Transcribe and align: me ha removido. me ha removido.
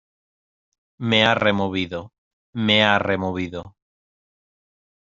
me 0.97 1.25
ha 1.27 1.35
removido. 1.35 2.11
me 2.53 2.83
ha 2.83 2.97
removido. 2.97 3.75